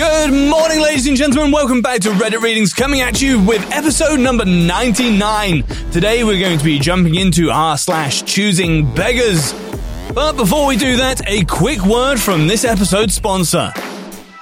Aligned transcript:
Good 0.00 0.32
morning, 0.32 0.80
ladies 0.80 1.06
and 1.08 1.14
gentlemen. 1.14 1.52
Welcome 1.52 1.82
back 1.82 2.00
to 2.00 2.08
Reddit 2.12 2.40
Readings, 2.40 2.72
coming 2.72 3.02
at 3.02 3.20
you 3.20 3.38
with 3.38 3.60
episode 3.70 4.18
number 4.18 4.46
99. 4.46 5.62
Today, 5.92 6.24
we're 6.24 6.40
going 6.40 6.58
to 6.58 6.64
be 6.64 6.78
jumping 6.78 7.16
into 7.16 7.50
r 7.50 7.76
slash 7.76 8.22
choosing 8.22 8.94
beggars. 8.94 9.52
But 10.14 10.38
before 10.38 10.66
we 10.66 10.78
do 10.78 10.96
that, 10.96 11.20
a 11.28 11.44
quick 11.44 11.84
word 11.84 12.18
from 12.18 12.46
this 12.46 12.64
episode's 12.64 13.14
sponsor. 13.14 13.74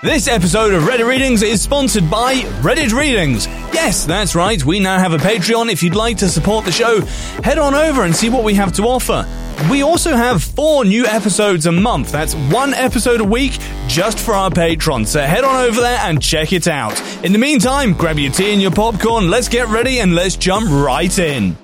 This 0.01 0.29
episode 0.29 0.75
of 0.75 0.85
Reddit 0.85 1.09
Readings 1.09 1.43
is 1.43 1.61
sponsored 1.61 2.09
by 2.09 2.35
Reddit 2.63 2.93
Readings. 2.93 3.49
Yes, 3.75 4.07
that's 4.07 4.37
right, 4.37 4.65
we 4.65 4.79
now 4.79 5.01
have 5.01 5.13
a 5.13 5.19
Patreon. 5.19 5.73
If 5.73 5.83
you'd 5.83 5.97
like 5.97 6.19
to 6.19 6.29
support 6.29 6.67
the 6.67 6.73
show, 6.73 7.01
head 7.43 7.59
on 7.59 7.75
over 7.75 8.05
and 8.05 8.15
see 8.15 8.31
what 8.31 8.45
we 8.45 8.55
have 8.55 8.73
to 8.75 8.85
offer. 8.85 9.27
We 9.67 9.83
also 9.83 10.15
have 10.15 10.43
four 10.43 10.85
new 10.85 11.05
episodes 11.05 11.67
a 11.67 11.73
month. 11.73 12.13
That's 12.13 12.35
one 12.35 12.73
episode 12.75 13.21
a 13.21 13.25
week 13.25 13.59
just 13.89 14.19
for 14.19 14.33
our 14.33 14.51
patrons. 14.51 15.11
So 15.11 15.21
head 15.21 15.43
on 15.43 15.65
over 15.65 15.81
there 15.81 15.99
and 15.99 16.23
check 16.23 16.53
it 16.53 16.69
out. 16.69 16.99
In 17.25 17.33
the 17.33 17.39
meantime, 17.39 17.93
grab 17.93 18.19
your 18.19 18.31
tea 18.31 18.53
and 18.53 18.63
your 18.63 18.71
popcorn, 18.71 19.29
let's 19.29 19.49
get 19.49 19.67
ready 19.67 19.99
and 19.99 20.15
let's 20.15 20.37
jump 20.37 20.71
right 20.71 21.19
in. 21.19 21.57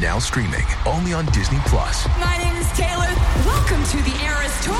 Now 0.00 0.18
streaming 0.18 0.66
only 0.84 1.12
on 1.12 1.26
Disney 1.26 1.58
Plus. 1.66 2.06
My 2.18 2.36
name 2.38 2.56
is 2.56 2.68
Taylor. 2.72 3.08
Welcome 3.46 3.84
to 3.84 3.96
the 3.98 4.24
Eras 4.24 4.64
Tour. 4.64 4.74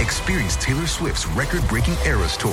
Experience 0.00 0.56
Taylor 0.56 0.86
Swift's 0.86 1.26
record 1.28 1.66
breaking 1.68 1.96
Eras 2.04 2.36
Tour. 2.36 2.52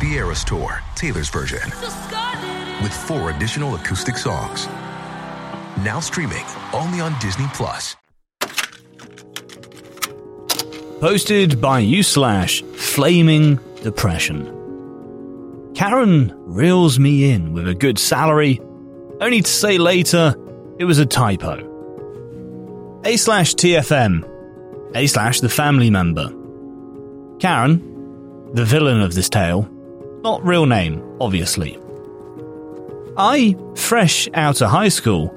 The 0.00 0.14
Eras 0.14 0.44
Tour, 0.44 0.80
Taylor's 0.94 1.28
version, 1.28 1.60
with 2.82 2.90
four 2.90 3.28
additional 3.28 3.74
acoustic 3.74 4.16
songs. 4.16 4.66
Now 5.84 6.00
streaming 6.00 6.44
only 6.72 7.00
on 7.00 7.14
Disney 7.20 7.44
Plus. 7.52 7.96
Posted 11.00 11.60
by 11.60 11.80
you 11.80 12.02
slash 12.02 12.62
flaming 12.62 13.60
depression. 13.82 14.46
Karen 15.74 16.32
reels 16.46 16.98
me 16.98 17.30
in 17.30 17.52
with 17.52 17.68
a 17.68 17.74
good 17.74 17.98
salary, 17.98 18.58
only 19.20 19.42
to 19.42 19.50
say 19.50 19.76
later 19.76 20.34
it 20.78 20.86
was 20.86 20.98
a 20.98 21.04
typo. 21.04 21.66
A 23.04 23.18
slash 23.18 23.54
TFM. 23.54 24.26
A 24.96 25.06
slash 25.06 25.40
the 25.40 25.50
family 25.50 25.90
member. 25.90 26.28
Karen, 27.38 28.50
the 28.54 28.64
villain 28.64 29.02
of 29.02 29.14
this 29.14 29.28
tale, 29.28 29.69
not 30.22 30.44
real 30.44 30.66
name, 30.66 31.02
obviously. 31.20 31.78
I, 33.16 33.56
fresh 33.74 34.28
out 34.34 34.60
of 34.60 34.70
high 34.70 34.88
school, 34.88 35.34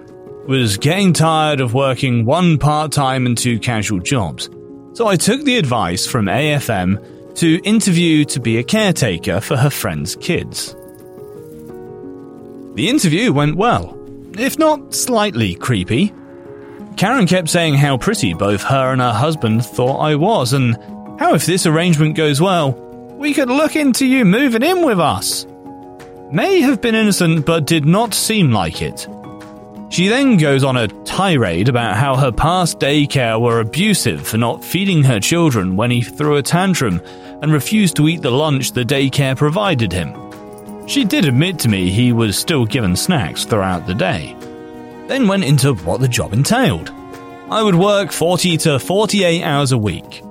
was 0.48 0.78
getting 0.78 1.14
tired 1.14 1.62
of 1.62 1.73
working 1.73 2.25
one 2.25 2.58
part 2.58 2.92
time 2.92 3.25
and 3.25 3.38
two 3.38 3.59
casual 3.59 4.00
jobs, 4.00 4.50
so 4.94 5.08
I 5.08 5.16
took 5.16 5.44
the 5.44 5.58
advice 5.58 6.06
from 6.06 6.25
AFM 6.25 7.36
to 7.36 7.59
interview 7.64 8.25
to 8.25 8.40
be 8.40 8.58
a 8.58 8.64
caretaker 8.64 9.42
for 9.42 9.58
her 9.58 9.70
friend's 9.70 10.16
kids. 10.17 10.75
The 12.75 12.90
interview 12.90 13.31
went 13.31 13.56
well, 13.56 13.97
if 14.38 14.59
not 14.59 14.94
slightly 14.94 15.56
creepy. 15.56 16.14
Karen 16.97 17.25
kept 17.25 17.50
saying 17.50 17.75
how 17.75 17.97
pretty 17.97 18.34
both 18.34 18.62
her 18.64 18.92
and 18.92 19.02
her 19.02 19.14
husband 19.14 19.66
thought 19.66 19.97
I 20.00 20.16
was, 20.16 20.53
and 20.53 20.75
how 21.20 21.34
if 21.34 21.45
this 21.45 21.66
arrangement 21.66 22.16
goes 22.16 22.40
well, 22.40 22.83
we 23.24 23.34
could 23.34 23.48
look 23.48 23.78
into 23.78 24.06
you 24.06 24.26
moving 24.26 24.64
in 24.64 24.86
with 24.86 25.00
us. 25.00 25.48
May 26.30 26.60
have 26.60 26.82
been 26.82 26.94
innocent, 26.94 27.46
but 27.46 27.66
did 27.66 27.86
not 27.86 28.14
seem 28.14 28.52
like 28.52 28.82
it. 28.82 29.08
She 29.90 30.09
then 30.09 30.36
goes 30.36 30.62
on 30.66 30.75
a 30.75 30.90
tirade 31.06 31.70
about 31.70 31.96
how 31.96 32.18
her 32.18 32.34
past 32.34 32.80
daycare 32.80 33.40
were 33.40 33.62
abusive 33.62 34.28
for 34.28 34.38
not 34.38 34.62
feeding 34.62 35.06
her 35.06 35.22
children 35.22 35.78
when 35.78 35.90
he 35.90 36.02
threw 36.02 36.36
a 36.36 36.44
tantrum 36.44 37.00
and 37.42 37.53
refused 37.53 37.96
to 37.96 38.09
eat 38.09 38.22
the 38.22 38.30
lunch 38.30 38.74
the 38.74 38.84
daycare 38.84 39.38
provided 39.38 39.94
him. 39.94 40.14
She 40.86 41.06
did 41.06 41.24
admit 41.24 41.59
to 41.59 41.70
me 41.70 41.90
he 41.92 42.12
was 42.12 42.38
still 42.38 42.66
given 42.66 42.94
snacks 42.94 43.46
throughout 43.46 43.88
the 43.88 43.96
day. 43.96 44.36
Then 45.08 45.30
went 45.30 45.46
into 45.46 45.76
what 45.76 46.02
the 46.02 46.09
job 46.09 46.34
entailed. 46.34 46.90
I 47.50 47.64
would 47.64 47.76
work 47.76 48.12
40 48.12 48.58
to 48.58 48.80
48 48.80 49.44
hours 49.44 49.72
a 49.72 49.78
week. 49.78 50.22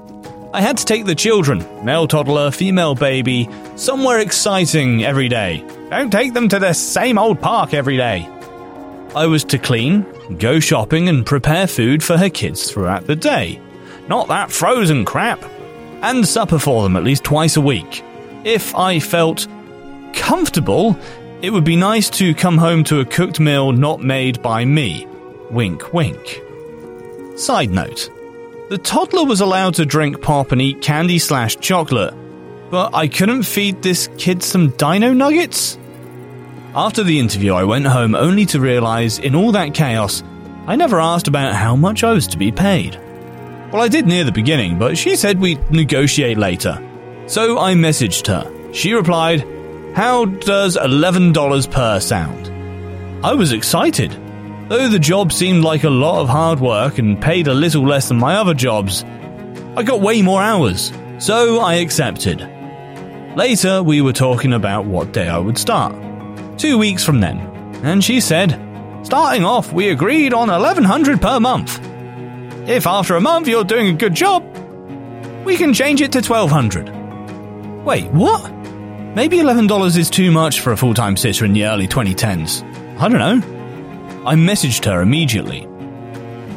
I 0.54 0.60
had 0.60 0.76
to 0.76 0.84
take 0.84 1.06
the 1.06 1.14
children, 1.14 1.64
male 1.82 2.06
toddler, 2.06 2.50
female 2.50 2.94
baby, 2.94 3.48
somewhere 3.76 4.18
exciting 4.18 5.02
every 5.02 5.26
day. 5.26 5.64
Don't 5.88 6.10
take 6.10 6.34
them 6.34 6.46
to 6.50 6.58
the 6.58 6.74
same 6.74 7.16
old 7.16 7.40
park 7.40 7.72
every 7.72 7.96
day. 7.96 8.28
I 9.14 9.24
was 9.24 9.44
to 9.44 9.58
clean, 9.58 10.04
go 10.38 10.60
shopping, 10.60 11.08
and 11.08 11.24
prepare 11.24 11.66
food 11.66 12.04
for 12.04 12.18
her 12.18 12.28
kids 12.28 12.70
throughout 12.70 13.06
the 13.06 13.16
day. 13.16 13.62
Not 14.08 14.28
that 14.28 14.52
frozen 14.52 15.06
crap. 15.06 15.42
And 16.02 16.28
supper 16.28 16.58
for 16.58 16.82
them 16.82 16.96
at 16.96 17.04
least 17.04 17.24
twice 17.24 17.56
a 17.56 17.60
week. 17.62 18.04
If 18.44 18.74
I 18.74 19.00
felt 19.00 19.46
comfortable, 20.12 20.98
it 21.40 21.50
would 21.50 21.64
be 21.64 21.76
nice 21.76 22.10
to 22.10 22.34
come 22.34 22.58
home 22.58 22.84
to 22.84 23.00
a 23.00 23.06
cooked 23.06 23.40
meal 23.40 23.72
not 23.72 24.02
made 24.02 24.42
by 24.42 24.66
me. 24.66 25.06
Wink, 25.50 25.94
wink. 25.94 26.42
Side 27.36 27.70
note 27.70 28.10
the 28.72 28.78
toddler 28.78 29.26
was 29.26 29.42
allowed 29.42 29.74
to 29.74 29.84
drink 29.84 30.22
pop 30.22 30.50
and 30.50 30.62
eat 30.62 30.80
candy 30.80 31.18
slash 31.18 31.58
chocolate, 31.58 32.14
but 32.70 32.94
I 32.94 33.06
couldn't 33.06 33.42
feed 33.42 33.82
this 33.82 34.08
kid 34.16 34.42
some 34.42 34.70
dino 34.70 35.12
nuggets? 35.12 35.76
After 36.74 37.02
the 37.02 37.18
interview, 37.18 37.52
I 37.52 37.64
went 37.64 37.84
home 37.84 38.14
only 38.14 38.46
to 38.46 38.60
realize 38.60 39.18
in 39.18 39.34
all 39.34 39.52
that 39.52 39.74
chaos, 39.74 40.22
I 40.66 40.76
never 40.76 40.98
asked 40.98 41.28
about 41.28 41.54
how 41.54 41.76
much 41.76 42.02
I 42.02 42.12
was 42.12 42.26
to 42.28 42.38
be 42.38 42.50
paid. 42.50 42.98
Well, 43.70 43.82
I 43.82 43.88
did 43.88 44.06
near 44.06 44.24
the 44.24 44.32
beginning, 44.32 44.78
but 44.78 44.96
she 44.96 45.16
said 45.16 45.38
we'd 45.38 45.70
negotiate 45.70 46.38
later. 46.38 46.82
So 47.26 47.58
I 47.58 47.74
messaged 47.74 48.26
her. 48.28 48.72
She 48.72 48.94
replied, 48.94 49.42
How 49.94 50.24
does 50.24 50.78
$11 50.78 51.70
per 51.70 52.00
sound? 52.00 53.22
I 53.22 53.34
was 53.34 53.52
excited. 53.52 54.18
Though 54.68 54.88
the 54.88 54.98
job 54.98 55.32
seemed 55.32 55.64
like 55.64 55.84
a 55.84 55.90
lot 55.90 56.22
of 56.22 56.28
hard 56.28 56.60
work 56.60 56.98
and 56.98 57.20
paid 57.20 57.46
a 57.46 57.54
little 57.54 57.86
less 57.86 58.08
than 58.08 58.18
my 58.18 58.36
other 58.36 58.54
jobs, 58.54 59.04
I 59.76 59.82
got 59.82 60.00
way 60.00 60.22
more 60.22 60.42
hours, 60.42 60.92
so 61.18 61.60
I 61.60 61.74
accepted. 61.74 62.48
Later, 63.36 63.82
we 63.82 64.00
were 64.00 64.12
talking 64.12 64.52
about 64.52 64.84
what 64.86 65.12
day 65.12 65.28
I 65.28 65.38
would 65.38 65.58
start. 65.58 65.94
Two 66.58 66.78
weeks 66.78 67.04
from 67.04 67.20
then, 67.20 67.38
and 67.82 68.02
she 68.02 68.20
said, 68.20 68.58
Starting 69.02 69.44
off, 69.44 69.72
we 69.72 69.88
agreed 69.88 70.32
on 70.32 70.48
1100 70.48 71.20
per 71.20 71.40
month. 71.40 71.80
If 72.68 72.86
after 72.86 73.16
a 73.16 73.20
month 73.20 73.48
you're 73.48 73.64
doing 73.64 73.88
a 73.88 73.92
good 73.98 74.14
job, 74.14 74.44
we 75.44 75.56
can 75.56 75.74
change 75.74 76.00
it 76.00 76.12
to 76.12 76.20
1200. 76.20 77.84
Wait, 77.84 78.10
what? 78.12 78.48
Maybe 79.16 79.38
$11 79.38 79.98
is 79.98 80.08
too 80.08 80.30
much 80.30 80.60
for 80.60 80.72
a 80.72 80.76
full 80.76 80.94
time 80.94 81.16
sitter 81.16 81.44
in 81.44 81.52
the 81.52 81.66
early 81.66 81.88
2010s. 81.88 82.62
I 82.98 83.08
don't 83.08 83.18
know. 83.18 83.51
I 84.24 84.34
messaged 84.36 84.84
her 84.84 85.02
immediately. 85.02 85.62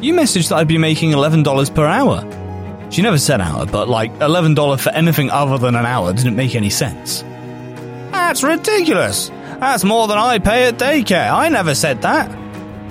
You 0.00 0.14
messaged 0.14 0.50
that 0.50 0.56
I'd 0.56 0.68
be 0.68 0.78
making 0.78 1.10
$11 1.10 1.74
per 1.74 1.84
hour. 1.84 2.22
She 2.90 3.02
never 3.02 3.18
said 3.18 3.40
hour, 3.40 3.66
but 3.66 3.88
like 3.88 4.12
$11 4.20 4.78
for 4.78 4.90
anything 4.90 5.30
other 5.30 5.58
than 5.58 5.74
an 5.74 5.84
hour 5.84 6.12
didn't 6.12 6.36
make 6.36 6.54
any 6.54 6.70
sense. 6.70 7.22
That's 8.12 8.44
ridiculous. 8.44 9.30
That's 9.58 9.82
more 9.82 10.06
than 10.06 10.16
I 10.16 10.38
pay 10.38 10.68
at 10.68 10.78
daycare. 10.78 11.32
I 11.32 11.48
never 11.48 11.74
said 11.74 12.02
that. 12.02 12.30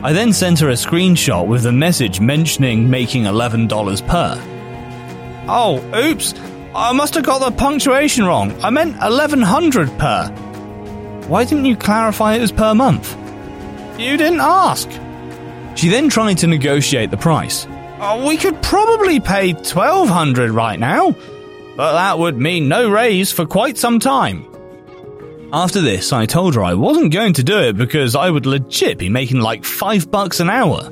I 0.03 0.11
then 0.11 0.33
sent 0.33 0.59
her 0.59 0.69
a 0.69 0.73
screenshot 0.73 1.47
with 1.47 1.63
the 1.63 1.71
message 1.71 2.19
mentioning 2.19 2.89
making 2.89 3.23
$11 3.23 4.07
per. 4.07 4.41
Oh, 5.47 5.81
oops. 5.95 6.33
I 6.75 6.91
must 6.91 7.13
have 7.13 7.23
got 7.23 7.39
the 7.39 7.51
punctuation 7.51 8.25
wrong. 8.25 8.51
I 8.61 8.71
meant 8.71 8.97
1100 8.97 9.97
per. 9.97 10.27
Why 11.27 11.45
didn't 11.45 11.65
you 11.65 11.77
clarify 11.77 12.33
it 12.33 12.41
was 12.41 12.51
per 12.51 12.75
month? 12.75 13.15
You 13.97 14.17
didn't 14.17 14.41
ask. 14.41 14.89
She 15.75 15.89
then 15.89 16.09
tried 16.09 16.37
to 16.39 16.47
negotiate 16.47 17.11
the 17.11 17.17
price. 17.17 17.67
Oh, 17.99 18.27
we 18.27 18.37
could 18.37 18.61
probably 18.61 19.19
pay 19.19 19.53
1200 19.53 20.51
right 20.51 20.79
now, 20.79 21.11
but 21.75 21.93
that 21.93 22.19
would 22.19 22.37
mean 22.37 22.67
no 22.67 22.89
raise 22.89 23.31
for 23.31 23.45
quite 23.45 23.77
some 23.77 23.99
time. 23.99 24.45
After 25.53 25.79
this, 25.79 26.11
I 26.11 26.25
told 26.25 26.55
her 26.55 26.63
I 26.63 26.73
wasn't 26.73 27.13
going 27.13 27.33
to 27.33 27.43
do 27.43 27.59
it 27.59 27.77
because 27.77 28.15
I 28.15 28.29
would 28.29 28.45
legit 28.45 28.97
be 28.97 29.09
making 29.09 29.39
like 29.39 29.63
5 29.63 30.11
bucks 30.11 30.39
an 30.39 30.49
hour. 30.49 30.91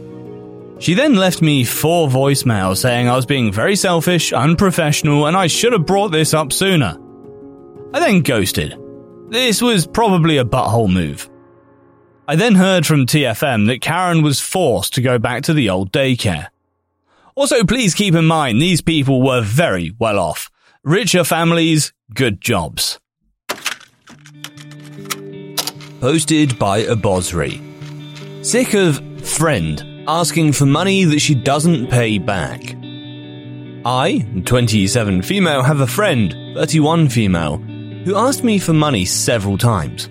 She 0.79 0.93
then 0.93 1.15
left 1.15 1.41
me 1.41 1.63
four 1.63 2.07
voicemails 2.07 2.77
saying 2.77 3.07
I 3.07 3.15
was 3.15 3.25
being 3.25 3.51
very 3.51 3.75
selfish, 3.75 4.33
unprofessional, 4.33 5.27
and 5.27 5.35
I 5.35 5.47
should 5.47 5.73
have 5.73 5.85
brought 5.85 6.11
this 6.11 6.33
up 6.33 6.51
sooner. 6.51 6.97
I 7.93 7.99
then 7.99 8.21
ghosted. 8.21 8.77
This 9.29 9.61
was 9.61 9.87
probably 9.87 10.37
a 10.37 10.45
butthole 10.45 10.91
move. 10.91 11.29
I 12.27 12.35
then 12.35 12.55
heard 12.55 12.85
from 12.85 13.05
TFM 13.05 13.67
that 13.67 13.81
Karen 13.81 14.21
was 14.21 14.39
forced 14.39 14.93
to 14.93 15.01
go 15.01 15.19
back 15.19 15.43
to 15.43 15.53
the 15.53 15.69
old 15.69 15.91
daycare. 15.91 16.47
Also, 17.35 17.63
please 17.63 17.93
keep 17.93 18.15
in 18.15 18.25
mind 18.25 18.61
these 18.61 18.81
people 18.81 19.21
were 19.21 19.41
very 19.41 19.93
well 19.99 20.19
off. 20.19 20.49
Richer 20.83 21.23
families, 21.23 21.93
good 22.13 22.39
jobs. 22.41 22.99
posted 26.03 26.59
by 26.59 26.83
Abosri. 26.83 27.61
Sick 28.45 28.73
of 28.73 28.99
friend 29.25 30.03
asking 30.05 30.51
for 30.51 30.65
money 30.65 31.05
that 31.05 31.21
she 31.21 31.33
doesn't 31.33 31.87
pay 31.87 32.17
back. 32.17 32.75
I, 33.85 34.27
27 34.43 35.21
female, 35.21 35.63
have 35.63 35.79
a 35.79 35.87
friend, 35.87 36.35
31 36.55 37.07
female, 37.07 37.55
who 38.03 38.17
asked 38.17 38.43
me 38.43 38.59
for 38.59 38.73
money 38.73 39.05
several 39.05 39.57
times. 39.57 40.09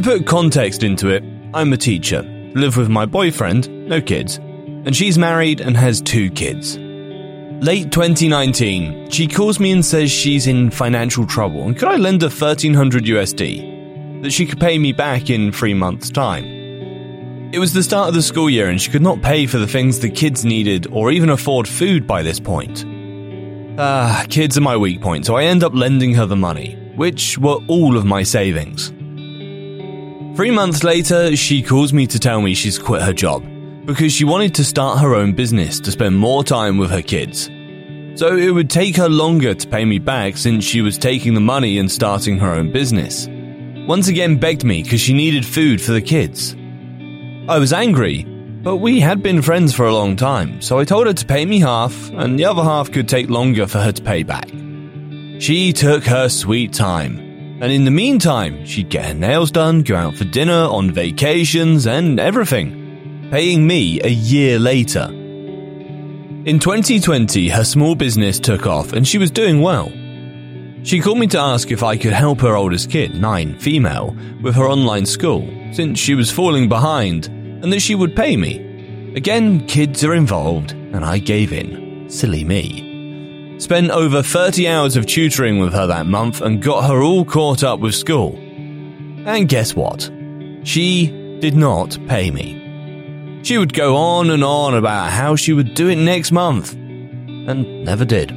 To 0.00 0.06
put 0.12 0.26
context 0.26 0.82
into 0.82 1.10
it, 1.10 1.22
I'm 1.52 1.74
a 1.74 1.76
teacher, 1.76 2.22
live 2.54 2.78
with 2.78 2.88
my 2.88 3.04
boyfriend, 3.04 3.68
no 3.86 4.00
kids, 4.00 4.36
and 4.38 4.96
she's 4.96 5.18
married 5.18 5.60
and 5.60 5.76
has 5.76 6.00
two 6.00 6.30
kids. 6.30 6.78
Late 6.78 7.92
2019, 7.92 9.10
she 9.10 9.26
calls 9.26 9.60
me 9.60 9.72
and 9.72 9.84
says 9.84 10.10
she's 10.10 10.46
in 10.46 10.70
financial 10.70 11.26
trouble 11.26 11.64
and 11.64 11.78
could 11.78 11.88
I 11.88 11.96
lend 11.96 12.22
her 12.22 12.28
1300 12.28 13.04
USD 13.04 14.22
that 14.22 14.30
she 14.30 14.46
could 14.46 14.58
pay 14.58 14.78
me 14.78 14.92
back 14.92 15.28
in 15.28 15.52
three 15.52 15.74
months' 15.74 16.08
time. 16.08 16.46
It 17.52 17.58
was 17.58 17.74
the 17.74 17.82
start 17.82 18.08
of 18.08 18.14
the 18.14 18.22
school 18.22 18.48
year 18.48 18.70
and 18.70 18.80
she 18.80 18.90
could 18.90 19.02
not 19.02 19.20
pay 19.20 19.46
for 19.46 19.58
the 19.58 19.66
things 19.66 20.00
the 20.00 20.08
kids 20.08 20.46
needed 20.46 20.86
or 20.90 21.10
even 21.10 21.28
afford 21.28 21.68
food 21.68 22.06
by 22.06 22.22
this 22.22 22.40
point. 22.40 22.86
Ah, 23.78 24.24
kids 24.30 24.56
are 24.56 24.62
my 24.62 24.78
weak 24.78 25.02
point, 25.02 25.26
so 25.26 25.36
I 25.36 25.44
end 25.44 25.62
up 25.62 25.74
lending 25.74 26.14
her 26.14 26.24
the 26.24 26.36
money, 26.36 26.74
which 26.96 27.36
were 27.36 27.58
all 27.68 27.98
of 27.98 28.06
my 28.06 28.22
savings. 28.22 28.94
Three 30.40 30.50
months 30.50 30.84
later, 30.84 31.36
she 31.36 31.60
calls 31.60 31.92
me 31.92 32.06
to 32.06 32.18
tell 32.18 32.40
me 32.40 32.54
she's 32.54 32.78
quit 32.78 33.02
her 33.02 33.12
job 33.12 33.44
because 33.84 34.10
she 34.10 34.24
wanted 34.24 34.54
to 34.54 34.64
start 34.64 34.98
her 35.00 35.14
own 35.14 35.34
business 35.34 35.78
to 35.80 35.90
spend 35.90 36.16
more 36.16 36.42
time 36.42 36.78
with 36.78 36.90
her 36.90 37.02
kids. 37.02 37.50
So 38.14 38.38
it 38.38 38.48
would 38.48 38.70
take 38.70 38.96
her 38.96 39.10
longer 39.10 39.52
to 39.52 39.68
pay 39.68 39.84
me 39.84 39.98
back 39.98 40.38
since 40.38 40.64
she 40.64 40.80
was 40.80 40.96
taking 40.96 41.34
the 41.34 41.42
money 41.42 41.76
and 41.76 41.92
starting 41.92 42.38
her 42.38 42.54
own 42.54 42.72
business. 42.72 43.28
Once 43.86 44.08
again 44.08 44.38
begged 44.38 44.64
me 44.64 44.82
because 44.82 45.02
she 45.02 45.12
needed 45.12 45.44
food 45.44 45.78
for 45.78 45.92
the 45.92 46.00
kids. 46.00 46.56
I 47.46 47.58
was 47.58 47.74
angry, 47.74 48.24
but 48.24 48.76
we 48.76 48.98
had 48.98 49.22
been 49.22 49.42
friends 49.42 49.74
for 49.74 49.84
a 49.84 49.94
long 49.94 50.16
time, 50.16 50.62
so 50.62 50.78
I 50.78 50.84
told 50.84 51.06
her 51.06 51.12
to 51.12 51.26
pay 51.26 51.44
me 51.44 51.60
half 51.60 52.10
and 52.12 52.38
the 52.38 52.46
other 52.46 52.62
half 52.62 52.90
could 52.90 53.10
take 53.10 53.28
longer 53.28 53.66
for 53.66 53.80
her 53.80 53.92
to 53.92 54.02
pay 54.02 54.22
back. 54.22 54.48
She 55.38 55.74
took 55.74 56.04
her 56.04 56.30
sweet 56.30 56.72
time, 56.72 57.29
and 57.60 57.70
in 57.70 57.84
the 57.84 57.90
meantime, 57.90 58.64
she'd 58.64 58.88
get 58.88 59.04
her 59.04 59.14
nails 59.14 59.50
done, 59.50 59.82
go 59.82 59.96
out 59.96 60.16
for 60.16 60.24
dinner, 60.24 60.52
on 60.52 60.90
vacations, 60.90 61.86
and 61.86 62.18
everything 62.18 63.28
paying 63.30 63.66
me 63.66 64.00
a 64.02 64.08
year 64.08 64.58
later. 64.58 65.04
In 66.46 66.58
2020, 66.58 67.48
her 67.50 67.64
small 67.64 67.94
business 67.94 68.40
took 68.40 68.66
off 68.66 68.92
and 68.92 69.06
she 69.06 69.18
was 69.18 69.30
doing 69.30 69.60
well. 69.60 69.88
She 70.82 71.00
called 71.00 71.18
me 71.18 71.26
to 71.28 71.38
ask 71.38 71.70
if 71.70 71.82
I 71.82 71.96
could 71.96 72.14
help 72.14 72.40
her 72.40 72.56
oldest 72.56 72.90
kid, 72.90 73.14
9, 73.14 73.58
female, 73.58 74.16
with 74.42 74.54
her 74.56 74.66
online 74.66 75.06
school, 75.06 75.46
since 75.72 75.98
she 75.98 76.14
was 76.14 76.30
falling 76.30 76.68
behind, 76.68 77.26
and 77.26 77.72
that 77.72 77.80
she 77.80 77.94
would 77.94 78.16
pay 78.16 78.36
me. 78.36 79.12
Again, 79.14 79.66
kids 79.66 80.02
are 80.02 80.14
involved, 80.14 80.72
and 80.72 81.04
I 81.04 81.18
gave 81.18 81.52
in. 81.52 82.08
Silly 82.08 82.42
me. 82.42 82.89
Spent 83.60 83.90
over 83.90 84.22
30 84.22 84.66
hours 84.68 84.96
of 84.96 85.04
tutoring 85.04 85.58
with 85.58 85.74
her 85.74 85.86
that 85.86 86.06
month 86.06 86.40
and 86.40 86.62
got 86.62 86.88
her 86.88 87.02
all 87.02 87.26
caught 87.26 87.62
up 87.62 87.78
with 87.78 87.94
school. 87.94 88.34
And 88.36 89.50
guess 89.50 89.76
what? 89.76 90.10
She 90.64 91.38
did 91.40 91.54
not 91.54 91.98
pay 92.08 92.30
me. 92.30 93.40
She 93.42 93.58
would 93.58 93.74
go 93.74 93.96
on 93.96 94.30
and 94.30 94.42
on 94.42 94.74
about 94.74 95.10
how 95.10 95.36
she 95.36 95.52
would 95.52 95.74
do 95.74 95.88
it 95.90 95.96
next 95.96 96.32
month, 96.32 96.72
and 96.72 97.84
never 97.84 98.06
did. 98.06 98.30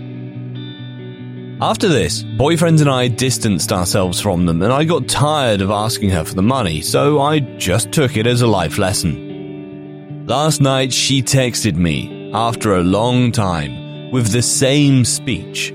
After 1.61 1.87
this, 1.87 2.23
boyfriends 2.23 2.81
and 2.81 2.89
I 2.89 3.07
distanced 3.07 3.71
ourselves 3.71 4.19
from 4.19 4.45
them, 4.45 4.61
and 4.61 4.73
I 4.73 4.83
got 4.83 5.07
tired 5.07 5.61
of 5.61 5.71
asking 5.71 6.09
her 6.09 6.25
for 6.25 6.35
the 6.35 6.41
money, 6.41 6.81
so 6.81 7.21
I 7.21 7.39
just 7.39 7.93
took 7.93 8.17
it 8.17 8.27
as 8.27 8.41
a 8.41 8.47
life 8.47 8.77
lesson. 8.77 10.25
Last 10.27 10.59
night, 10.59 10.91
she 10.91 11.23
texted 11.23 11.75
me, 11.75 12.29
after 12.33 12.75
a 12.75 12.83
long 12.83 13.31
time, 13.31 13.82
with 14.13 14.31
the 14.31 14.43
same 14.43 15.03
speech. 15.03 15.73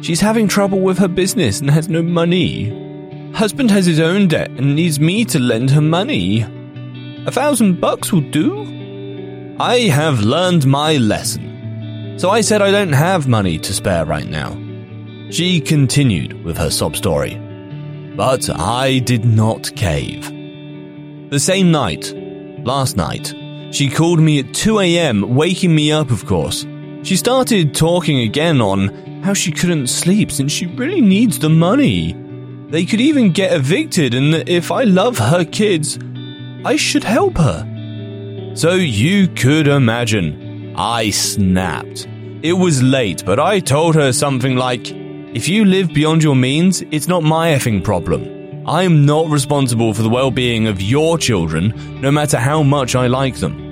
She's 0.00 0.20
having 0.22 0.48
trouble 0.48 0.80
with 0.80 0.96
her 0.96 1.06
business 1.06 1.60
and 1.60 1.70
has 1.70 1.86
no 1.86 2.02
money. 2.02 2.70
Husband 3.34 3.70
has 3.70 3.84
his 3.84 4.00
own 4.00 4.26
debt 4.26 4.50
and 4.52 4.74
needs 4.74 4.98
me 4.98 5.26
to 5.26 5.38
lend 5.38 5.70
her 5.70 5.82
money. 5.82 6.40
A 7.26 7.30
thousand 7.30 7.82
bucks 7.82 8.10
will 8.10 8.22
do. 8.30 9.56
I 9.60 9.80
have 9.80 10.20
learned 10.20 10.66
my 10.66 10.96
lesson. 10.96 12.18
So 12.18 12.30
I 12.30 12.40
said 12.40 12.62
I 12.62 12.70
don't 12.70 12.94
have 12.94 13.28
money 13.28 13.58
to 13.58 13.74
spare 13.74 14.06
right 14.06 14.28
now. 14.28 14.58
She 15.30 15.60
continued 15.60 16.42
with 16.42 16.56
her 16.56 16.70
sob 16.70 16.96
story. 16.96 17.34
But 18.16 18.48
I 18.48 19.00
did 19.00 19.26
not 19.26 19.76
cave. 19.76 20.30
The 21.30 21.40
same 21.40 21.70
night, 21.70 22.14
last 22.64 22.96
night, 22.96 23.34
she 23.72 23.90
called 23.90 24.20
me 24.20 24.38
at 24.38 24.54
2 24.54 24.80
am, 24.80 25.34
waking 25.34 25.74
me 25.74 25.92
up, 25.92 26.10
of 26.10 26.24
course. 26.24 26.64
She 27.04 27.16
started 27.16 27.74
talking 27.74 28.20
again 28.20 28.62
on 28.62 28.88
how 29.22 29.34
she 29.34 29.52
couldn't 29.52 29.88
sleep 29.88 30.32
since 30.32 30.50
she 30.50 30.64
really 30.64 31.02
needs 31.02 31.38
the 31.38 31.50
money. 31.50 32.14
They 32.70 32.86
could 32.86 33.02
even 33.02 33.30
get 33.32 33.52
evicted, 33.52 34.14
and 34.14 34.48
if 34.48 34.72
I 34.72 34.84
love 34.84 35.18
her 35.18 35.44
kids, 35.44 35.98
I 36.64 36.76
should 36.76 37.04
help 37.04 37.36
her. 37.36 38.52
So 38.54 38.72
you 38.72 39.28
could 39.28 39.68
imagine. 39.68 40.74
I 40.76 41.10
snapped. 41.10 42.08
It 42.42 42.54
was 42.54 42.82
late, 42.82 43.22
but 43.26 43.38
I 43.38 43.60
told 43.60 43.94
her 43.96 44.10
something 44.10 44.56
like, 44.56 44.90
if 44.90 45.46
you 45.46 45.66
live 45.66 45.92
beyond 45.92 46.22
your 46.22 46.34
means, 46.34 46.80
it's 46.90 47.06
not 47.06 47.22
my 47.22 47.50
effing 47.50 47.84
problem. 47.84 48.66
I'm 48.66 49.04
not 49.04 49.28
responsible 49.28 49.92
for 49.92 50.00
the 50.00 50.08
well 50.08 50.30
being 50.30 50.68
of 50.68 50.80
your 50.80 51.18
children, 51.18 52.00
no 52.00 52.10
matter 52.10 52.38
how 52.38 52.62
much 52.62 52.94
I 52.94 53.08
like 53.08 53.36
them. 53.36 53.63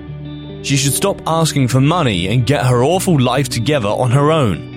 She 0.62 0.76
should 0.76 0.92
stop 0.92 1.20
asking 1.26 1.68
for 1.68 1.80
money 1.80 2.28
and 2.28 2.46
get 2.46 2.66
her 2.66 2.84
awful 2.84 3.20
life 3.20 3.48
together 3.48 3.88
on 3.88 4.10
her 4.12 4.30
own. 4.30 4.72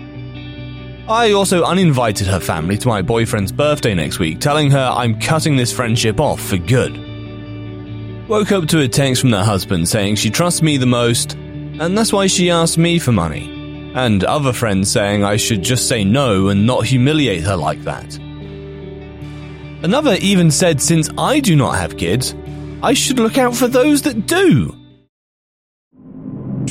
I 1.07 1.33
also 1.33 1.63
uninvited 1.63 2.25
her 2.25 2.39
family 2.39 2.79
to 2.79 2.87
my 2.87 3.03
boyfriend's 3.03 3.51
birthday 3.51 3.93
next 3.93 4.17
week, 4.17 4.39
telling 4.39 4.71
her 4.71 4.91
I'm 4.91 5.19
cutting 5.19 5.55
this 5.55 5.71
friendship 5.71 6.19
off 6.19 6.41
for 6.41 6.57
good. 6.57 6.97
Woke 8.27 8.51
up 8.51 8.67
to 8.69 8.81
a 8.81 8.87
text 8.87 9.21
from 9.21 9.31
her 9.33 9.43
husband 9.43 9.87
saying 9.87 10.15
she 10.15 10.31
trusts 10.31 10.63
me 10.63 10.77
the 10.77 10.87
most, 10.87 11.33
and 11.33 11.95
that's 11.95 12.11
why 12.11 12.25
she 12.25 12.49
asked 12.49 12.79
me 12.79 12.97
for 12.97 13.11
money. 13.11 13.91
And 13.93 14.23
other 14.23 14.51
friends 14.51 14.89
saying 14.89 15.23
I 15.23 15.37
should 15.37 15.61
just 15.61 15.87
say 15.87 16.03
no 16.03 16.47
and 16.47 16.65
not 16.65 16.85
humiliate 16.85 17.43
her 17.43 17.55
like 17.55 17.83
that. 17.83 18.17
Another 19.83 20.15
even 20.21 20.49
said 20.49 20.81
since 20.81 21.11
I 21.19 21.39
do 21.39 21.55
not 21.55 21.75
have 21.75 21.97
kids, 21.97 22.33
I 22.81 22.93
should 22.93 23.19
look 23.19 23.37
out 23.37 23.55
for 23.55 23.67
those 23.67 24.01
that 24.01 24.25
do. 24.25 24.75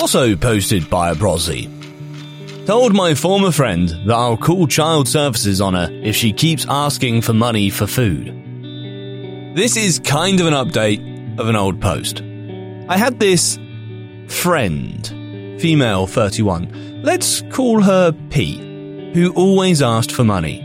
Also 0.00 0.36
posted 0.36 0.88
by 0.88 1.10
a 1.10 1.14
Brozzy. 1.14 1.66
Told 2.66 2.94
my 2.94 3.16
former 3.16 3.50
friend 3.50 3.88
that 4.06 4.14
I'll 4.14 4.36
call 4.36 4.68
child 4.68 5.08
services 5.08 5.60
on 5.60 5.74
her 5.74 5.88
if 5.90 6.14
she 6.14 6.32
keeps 6.32 6.64
asking 6.68 7.22
for 7.22 7.32
money 7.32 7.68
for 7.68 7.88
food. 7.88 8.26
This 9.56 9.76
is 9.76 9.98
kind 9.98 10.40
of 10.40 10.46
an 10.46 10.54
update 10.54 11.40
of 11.40 11.48
an 11.48 11.56
old 11.56 11.80
post. 11.80 12.22
I 12.88 12.96
had 12.96 13.18
this 13.18 13.58
friend, 14.28 15.04
female 15.60 16.06
31, 16.06 17.02
let's 17.02 17.42
call 17.50 17.82
her 17.82 18.12
P, 18.30 19.12
who 19.14 19.32
always 19.32 19.82
asked 19.82 20.12
for 20.12 20.22
money. 20.22 20.62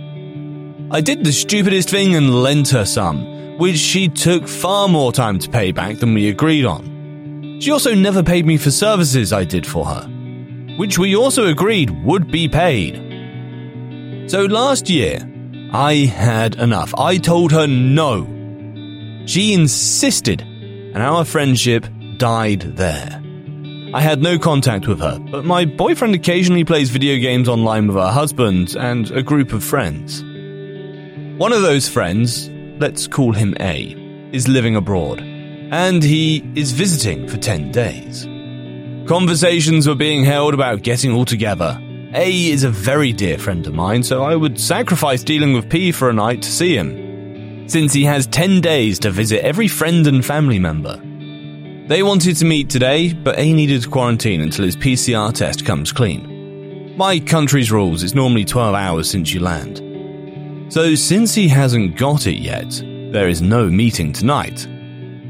I 0.92 1.02
did 1.02 1.24
the 1.24 1.34
stupidest 1.34 1.90
thing 1.90 2.14
and 2.14 2.44
lent 2.44 2.70
her 2.70 2.86
some, 2.86 3.58
which 3.58 3.78
she 3.78 4.10
took 4.10 4.48
far 4.48 4.88
more 4.88 5.12
time 5.12 5.40
to 5.40 5.50
pay 5.50 5.72
back 5.72 5.98
than 5.98 6.14
we 6.14 6.30
agreed 6.30 6.66
on. 6.66 6.93
She 7.64 7.72
also 7.72 7.96
never 7.96 8.22
paid 8.22 8.46
me 8.46 8.58
for 8.58 8.72
services 8.72 9.32
I 9.32 9.46
did 9.46 9.66
for 9.66 9.86
her, 9.86 10.06
which 10.76 11.00
we 11.00 11.16
also 11.16 11.48
agreed 11.48 11.92
would 12.04 12.30
be 12.30 12.50
paid. 12.50 12.98
So 14.30 14.44
last 14.44 14.90
year, 14.90 15.20
I 15.72 15.94
had 15.94 16.56
enough. 16.56 16.94
I 16.98 17.18
told 17.18 17.54
her 17.54 17.66
no. 17.66 18.26
She 19.28 19.54
insisted, 19.54 20.42
and 20.42 20.98
our 20.98 21.24
friendship 21.24 21.86
died 22.18 22.64
there. 22.76 23.22
I 23.94 24.02
had 24.02 24.22
no 24.22 24.38
contact 24.38 24.86
with 24.86 25.00
her, 25.00 25.18
but 25.18 25.46
my 25.46 25.64
boyfriend 25.64 26.16
occasionally 26.16 26.66
plays 26.66 26.90
video 26.90 27.18
games 27.18 27.48
online 27.48 27.88
with 27.88 27.96
her 27.96 28.12
husband 28.12 28.76
and 28.76 29.10
a 29.12 29.24
group 29.24 29.54
of 29.54 29.64
friends. 29.64 30.22
One 31.40 31.54
of 31.54 31.62
those 31.62 31.88
friends, 31.88 32.50
let's 32.82 33.08
call 33.08 33.32
him 33.32 33.56
A, 33.62 33.96
is 34.34 34.50
living 34.50 34.76
abroad, 34.76 35.22
and 35.74 36.04
he 36.04 36.48
is 36.54 36.72
visiting 36.72 37.28
for 37.28 37.38
10 37.38 37.72
days. 37.72 38.26
Conversations 39.10 39.88
were 39.88 39.96
being 39.96 40.24
held 40.24 40.54
about 40.54 40.84
getting 40.84 41.12
all 41.12 41.26
together. 41.26 41.80
A 42.14 42.52
is 42.52 42.64
a 42.64 42.70
very 42.70 43.12
dear 43.12 43.40
friend 43.40 43.66
of 43.66 43.74
mine, 43.74 44.04
so 44.04 44.22
I 44.22 44.36
would 44.36 44.60
sacrifice 44.60 45.24
dealing 45.24 45.52
with 45.54 45.72
P 45.72 45.92
for 45.92 46.12
a 46.12 46.14
night 46.14 46.44
to 46.44 46.52
see 46.52 46.78
him, 46.78 47.68
since 47.68 47.92
he 47.92 48.04
has 48.04 48.28
10 48.28 48.62
days 48.62 49.00
to 49.00 49.10
visit 49.10 49.44
every 49.44 49.68
friend 49.68 50.06
and 50.06 50.24
family 50.24 50.60
member. 50.60 50.98
They 51.88 52.04
wanted 52.04 52.36
to 52.36 52.46
meet 52.46 52.70
today, 52.70 53.12
but 53.12 53.40
A 53.40 53.52
needed 53.52 53.82
to 53.82 53.90
quarantine 53.90 54.42
until 54.42 54.66
his 54.66 54.78
PCR 54.78 55.34
test 55.34 55.66
comes 55.66 55.92
clean. 55.92 56.96
My 56.96 57.20
country's 57.20 57.72
rules, 57.72 58.04
it's 58.04 58.14
normally 58.14 58.46
12 58.46 58.76
hours 58.76 59.10
since 59.10 59.34
you 59.34 59.40
land. 59.40 59.82
So, 60.72 60.94
since 60.94 61.34
he 61.34 61.48
hasn't 61.48 61.98
got 61.98 62.28
it 62.28 62.38
yet, 62.38 62.70
there 63.12 63.28
is 63.28 63.42
no 63.42 63.72
meeting 63.72 64.14
tonight. 64.14 64.68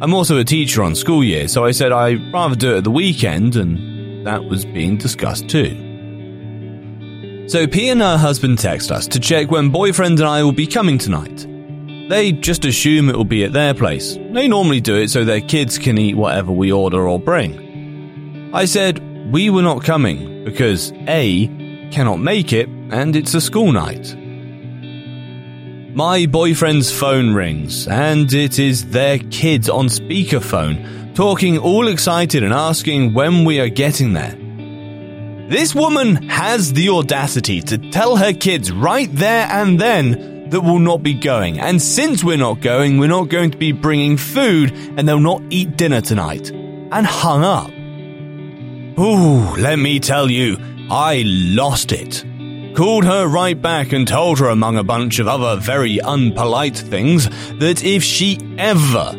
I'm 0.03 0.13
also 0.13 0.38
a 0.38 0.43
teacher 0.43 0.83
on 0.83 0.95
school 0.95 1.24
year, 1.24 1.48
so 1.48 1.63
I 1.63 1.72
said 1.72 1.93
I'd 1.93 2.33
rather 2.33 2.57
do 2.57 2.74
it 2.74 2.79
at 2.79 2.83
the 2.83 2.91
weekend, 2.91 3.55
and 3.55 4.27
that 4.27 4.43
was 4.43 4.65
being 4.65 4.98
discussed 4.98 5.48
too. 5.48 5.79
So, 7.48 7.65
P 7.67 7.88
and 7.88 8.01
her 8.01 8.17
husband 8.17 8.60
text 8.60 8.91
us 8.91 9.07
to 9.07 9.17
check 9.17 9.50
when 9.50 9.69
boyfriend 9.69 10.19
and 10.19 10.27
I 10.27 10.43
will 10.43 10.51
be 10.51 10.67
coming 10.67 10.98
tonight. 10.98 11.48
They 12.10 12.33
just 12.33 12.65
assume 12.65 13.07
it 13.07 13.15
will 13.15 13.24
be 13.24 13.45
at 13.45 13.53
their 13.53 13.74
place. 13.74 14.17
They 14.33 14.50
normally 14.50 14.81
do 14.81 14.98
it 14.98 15.10
so 15.10 15.24
their 15.24 15.39
kids 15.39 15.77
can 15.77 15.98
eat 15.98 16.17
whatever 16.17 16.51
we 16.51 16.69
order 16.69 17.07
or 17.07 17.17
bring. 17.17 18.51
I 18.53 18.65
said 18.65 19.31
we 19.31 19.50
were 19.50 19.62
not 19.62 19.86
coming 19.86 20.43
because 20.43 20.91
A 21.07 21.48
cannot 21.91 22.19
make 22.19 22.51
it 22.51 22.67
and 22.67 23.15
it's 23.15 23.36
a 23.36 23.39
school 23.39 23.72
night. 23.72 24.17
My 25.95 26.25
boyfriend's 26.25 26.91
phone 26.91 27.35
rings, 27.35 27.88
and 27.88 28.33
it 28.33 28.57
is 28.57 28.89
their 28.89 29.19
kids 29.19 29.69
on 29.69 29.89
speakerphone, 29.89 31.13
talking 31.13 31.59
all 31.59 31.88
excited 31.88 32.41
and 32.41 32.51
asking 32.51 33.13
when 33.13 33.45
we 33.45 33.59
are 33.59 33.69
getting 33.69 34.13
there. 34.13 34.35
This 35.50 35.75
woman 35.75 36.27
has 36.29 36.73
the 36.73 36.89
audacity 36.89 37.62
to 37.62 37.77
tell 37.91 38.15
her 38.15 38.33
kids 38.33 38.71
right 38.71 39.07
there 39.13 39.47
and 39.51 39.79
then 39.79 40.50
that 40.50 40.62
we'll 40.62 40.79
not 40.79 41.03
be 41.03 41.13
going, 41.13 41.59
and 41.59 41.79
since 41.79 42.23
we're 42.23 42.38
not 42.38 42.59
going, 42.59 42.97
we're 42.97 43.07
not 43.07 43.29
going 43.29 43.51
to 43.51 43.57
be 43.59 43.71
bringing 43.71 44.17
food, 44.17 44.71
and 44.97 45.07
they'll 45.07 45.19
not 45.19 45.43
eat 45.51 45.77
dinner 45.77 46.01
tonight. 46.01 46.50
And 46.50 47.05
hung 47.05 47.43
up. 47.43 47.69
Ooh, 49.00 49.62
let 49.62 49.77
me 49.77 50.00
tell 50.00 50.31
you, 50.31 50.57
I 50.89 51.21
lost 51.25 51.91
it 51.91 52.25
called 52.75 53.05
her 53.05 53.27
right 53.27 53.59
back 53.59 53.91
and 53.91 54.07
told 54.07 54.39
her, 54.39 54.47
among 54.47 54.77
a 54.77 54.83
bunch 54.83 55.19
of 55.19 55.27
other 55.27 55.59
very 55.59 55.97
unpolite 55.97 56.77
things, 56.77 57.29
that 57.59 57.83
if 57.83 58.03
she 58.03 58.39
ever 58.57 59.17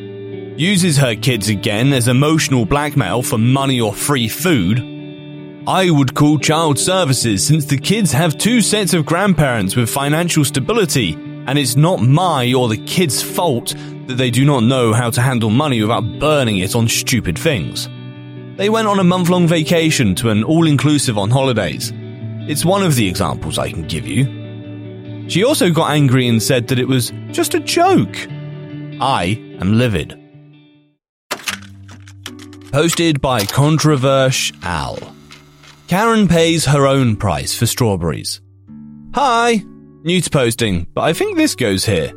uses 0.56 0.96
her 0.99 1.14
kids 1.14 1.49
again 1.49 1.92
as 1.92 2.08
emotional 2.08 2.64
blackmail 2.64 3.23
for 3.23 3.38
money 3.38 3.80
or 3.80 3.94
free 3.94 4.28
food, 4.28 4.80
I 5.66 5.90
would 5.90 6.14
call 6.14 6.38
child 6.38 6.78
services 6.78 7.46
since 7.46 7.64
the 7.64 7.78
kids 7.78 8.12
have 8.12 8.37
two 8.37 8.61
sets 8.61 8.92
of 8.92 9.06
grandparents 9.06 9.76
with 9.76 9.88
financial 9.88 10.44
stability, 10.44 11.14
and 11.14 11.58
it's 11.58 11.76
not 11.76 12.02
my 12.02 12.52
or 12.52 12.68
the 12.68 12.84
kids' 12.84 13.23
fault 13.23 13.75
that 14.06 14.16
they 14.16 14.30
do 14.30 14.44
not 14.44 14.62
know 14.62 14.92
how 14.92 15.11
to 15.11 15.23
handle 15.23 15.50
money 15.50 15.80
without 15.80 16.18
burning 16.18 16.58
it 16.58 16.76
on 16.76 16.87
stupid 16.87 17.38
things. 17.38 17.88
They 18.56 18.68
went 18.68 18.88
on 18.88 19.00
a 19.00 19.04
month 19.04 19.30
long 19.30 19.49
vacation 19.49 20.14
to 20.16 20.30
an 20.30 20.44
all 20.44 20.66
inclusive 20.66 21.16
on 21.16 21.30
holidays. 21.30 21.92
It's 22.47 22.65
one 22.65 22.83
of 22.83 22.95
the 22.95 23.09
examples 23.09 23.59
I 23.59 23.71
can 23.71 23.87
give 23.87 24.07
you. 24.07 25.29
She 25.29 25.45
also 25.45 25.71
got 25.71 25.91
angry 25.91 26.29
and 26.29 26.43
said 26.43 26.69
that 26.69 26.79
it 26.79 26.87
was 26.87 27.11
just 27.31 27.55
a 27.55 27.61
joke. 27.61 28.17
I 29.01 29.41
am 29.61 29.79
livid. 29.79 30.21
Posted 32.71 33.21
by 33.21 33.47
Controversial 33.47 34.57
Al. 34.63 34.99
Karen 35.89 36.29
pays 36.29 36.65
her 36.67 36.87
own 36.87 37.17
price 37.17 37.57
for 37.57 37.67
strawberries. 37.67 38.41
Hi! 39.15 39.65
New 40.03 40.21
to 40.21 40.29
posting, 40.29 40.87
but 40.93 41.03
I 41.03 41.13
think 41.13 41.37
this 41.37 41.55
goes 41.55 41.87
here. 41.87 42.13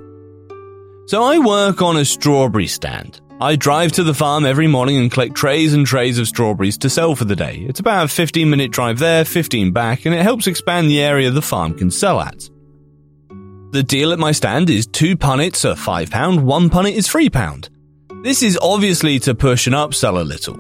So 1.05 1.23
I 1.23 1.39
work 1.39 1.81
on 1.81 1.95
a 1.95 2.03
strawberry 2.03 2.67
stand. 2.67 3.21
I 3.39 3.55
drive 3.55 3.91
to 3.93 4.03
the 4.03 4.15
farm 4.15 4.47
every 4.47 4.65
morning 4.65 4.97
and 4.97 5.11
collect 5.11 5.35
trays 5.35 5.75
and 5.75 5.85
trays 5.85 6.17
of 6.17 6.27
strawberries 6.27 6.79
to 6.79 6.89
sell 6.89 7.13
for 7.13 7.25
the 7.25 7.35
day. 7.35 7.57
It's 7.69 7.79
about 7.79 8.05
a 8.05 8.07
15 8.07 8.49
minute 8.49 8.71
drive 8.71 8.97
there, 8.97 9.25
15 9.25 9.71
back, 9.71 10.05
and 10.05 10.15
it 10.15 10.23
helps 10.23 10.47
expand 10.47 10.89
the 10.89 11.01
area 11.01 11.29
the 11.29 11.41
farm 11.43 11.75
can 11.75 11.91
sell 11.91 12.19
at. 12.19 12.49
The 13.73 13.83
deal 13.83 14.11
at 14.11 14.17
my 14.17 14.31
stand 14.31 14.71
is 14.71 14.87
two 14.87 15.15
punnets 15.15 15.69
are 15.69 15.75
£5, 15.75 16.41
one 16.41 16.71
punnet 16.71 16.93
is 16.93 17.07
£3. 17.07 17.69
This 18.23 18.41
is 18.41 18.57
obviously 18.59 19.19
to 19.19 19.35
push 19.35 19.67
and 19.67 19.75
upsell 19.75 20.19
a 20.19 20.23
little. 20.23 20.57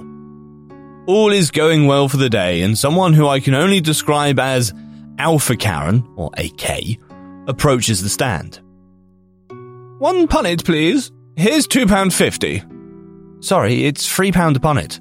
All 1.07 1.31
is 1.31 1.49
going 1.49 1.87
well 1.87 2.07
for 2.07 2.17
the 2.17 2.29
day, 2.29 2.61
and 2.61 2.77
someone 2.77 3.13
who 3.13 3.27
I 3.27 3.39
can 3.39 3.55
only 3.55 3.81
describe 3.81 4.37
as 4.37 4.71
Alpha 5.17 5.55
Karen, 5.55 6.07
or 6.15 6.29
AK, 6.37 6.99
approaches 7.47 8.03
the 8.03 8.09
stand. 8.09 8.59
One 9.97 10.27
punnet, 10.27 10.63
please, 10.63 11.11
Here's 11.37 11.67
£2.50. 11.67 13.43
Sorry, 13.43 13.85
it's 13.85 14.11
£3 14.11 14.55
a 14.55 14.59
punnet. 14.59 14.99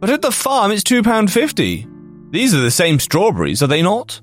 But 0.00 0.10
at 0.10 0.20
the 0.20 0.32
farm, 0.32 0.72
it's 0.72 0.82
£2.50. 0.82 2.32
These 2.32 2.54
are 2.56 2.60
the 2.60 2.72
same 2.72 2.98
strawberries, 2.98 3.62
are 3.62 3.68
they 3.68 3.80
not? 3.80 4.20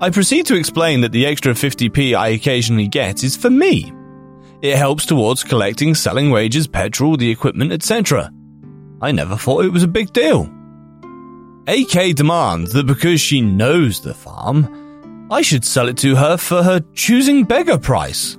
I 0.00 0.10
proceed 0.10 0.46
to 0.46 0.56
explain 0.56 1.02
that 1.02 1.12
the 1.12 1.24
extra 1.24 1.52
50p 1.52 2.16
I 2.16 2.30
occasionally 2.30 2.88
get 2.88 3.22
is 3.22 3.36
for 3.36 3.48
me. 3.48 3.92
It 4.60 4.76
helps 4.76 5.06
towards 5.06 5.44
collecting 5.44 5.94
selling 5.94 6.32
wages, 6.32 6.66
petrol, 6.66 7.16
the 7.16 7.30
equipment, 7.30 7.70
etc. 7.70 8.32
I 9.00 9.12
never 9.12 9.36
thought 9.36 9.64
it 9.64 9.72
was 9.72 9.84
a 9.84 9.88
big 9.88 10.12
deal. 10.12 10.50
AK 11.68 12.16
demands 12.16 12.72
that 12.72 12.88
because 12.88 13.20
she 13.20 13.40
knows 13.40 14.00
the 14.00 14.14
farm, 14.14 15.28
I 15.30 15.42
should 15.42 15.64
sell 15.64 15.86
it 15.86 15.96
to 15.98 16.16
her 16.16 16.36
for 16.36 16.64
her 16.64 16.80
choosing 16.94 17.44
beggar 17.44 17.78
price. 17.78 18.36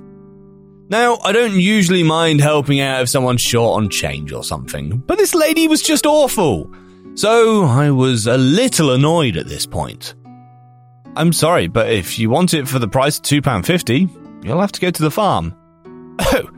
Now, 0.88 1.18
I 1.22 1.32
don't 1.32 1.54
usually 1.54 2.02
mind 2.02 2.40
helping 2.40 2.80
out 2.80 3.02
if 3.02 3.08
someone's 3.08 3.40
short 3.40 3.82
on 3.82 3.88
change 3.88 4.32
or 4.32 4.44
something, 4.44 4.98
but 4.98 5.16
this 5.16 5.34
lady 5.34 5.68
was 5.68 5.82
just 5.82 6.06
awful. 6.06 6.70
So 7.14 7.64
I 7.64 7.90
was 7.90 8.26
a 8.26 8.36
little 8.36 8.92
annoyed 8.92 9.36
at 9.36 9.46
this 9.46 9.66
point. 9.66 10.14
I'm 11.16 11.32
sorry, 11.32 11.66
but 11.66 11.90
if 11.90 12.18
you 12.18 12.30
want 12.30 12.54
it 12.54 12.66
for 12.66 12.78
the 12.78 12.88
price 12.88 13.18
of 13.18 13.24
£2.50, 13.24 14.44
you'll 14.44 14.60
have 14.60 14.72
to 14.72 14.80
go 14.80 14.90
to 14.90 15.02
the 15.02 15.10
farm. 15.10 15.54
Oh, 16.18 16.50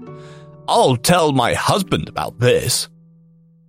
I'll 0.69 0.97
tell 0.97 1.33
my 1.33 1.55
husband 1.55 2.09
about 2.09 2.39
this. 2.39 2.89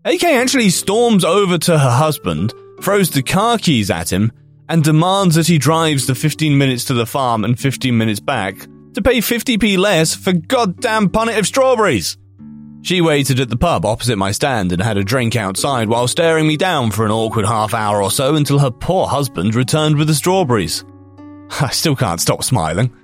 AK 0.05 0.23
actually 0.23 0.69
storms 0.69 1.25
over 1.25 1.57
to 1.57 1.77
her 1.77 1.89
husband, 1.89 2.53
throws 2.81 3.09
the 3.09 3.23
car 3.23 3.57
keys 3.57 3.89
at 3.89 4.11
him, 4.11 4.31
and 4.69 4.83
demands 4.83 5.35
that 5.35 5.47
he 5.47 5.57
drives 5.57 6.07
the 6.07 6.15
15 6.15 6.57
minutes 6.57 6.85
to 6.85 6.93
the 6.93 7.05
farm 7.05 7.43
and 7.43 7.59
15 7.59 7.97
minutes 7.97 8.19
back 8.19 8.67
to 8.95 9.01
pay 9.01 9.19
50p 9.19 9.77
less 9.77 10.15
for 10.15 10.33
goddamn 10.33 11.09
punnet 11.09 11.37
of 11.37 11.47
strawberries. 11.47 12.17
She 12.81 13.01
waited 13.01 13.39
at 13.39 13.49
the 13.49 13.57
pub 13.57 13.83
opposite 13.85 14.17
my 14.17 14.31
stand 14.31 14.71
and 14.71 14.81
had 14.81 14.97
a 14.97 15.03
drink 15.03 15.35
outside 15.35 15.89
while 15.89 16.07
staring 16.07 16.47
me 16.47 16.55
down 16.55 16.91
for 16.91 17.03
an 17.03 17.11
awkward 17.11 17.45
half 17.45 17.73
hour 17.73 18.01
or 18.01 18.11
so 18.11 18.35
until 18.35 18.59
her 18.59 18.69
poor 18.69 19.07
husband 19.07 19.55
returned 19.55 19.97
with 19.97 20.07
the 20.07 20.13
strawberries. 20.13 20.85
I 21.61 21.69
still 21.69 21.95
can't 21.95 22.21
stop 22.21 22.43
smiling. 22.43 22.95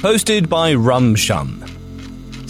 Posted 0.00 0.48
by 0.48 0.74
Rumshum. 0.74 1.70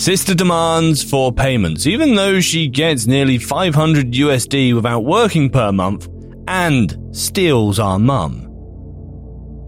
Sister 0.01 0.35
demands 0.35 1.09
for 1.09 1.31
payments, 1.31 1.87
even 1.87 2.15
though 2.15 2.41
she 2.41 2.67
gets 2.67 3.07
nearly 3.07 3.39
500 3.39 4.13
USD 4.13 4.75
without 4.75 5.05
working 5.05 5.51
per 5.51 5.71
month 5.71 6.09
and 6.49 6.99
steals 7.13 7.79
our 7.79 7.99
mum. 7.99 8.44